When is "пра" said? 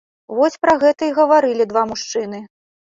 0.63-0.73